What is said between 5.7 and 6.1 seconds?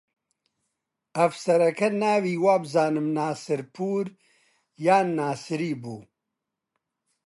بوو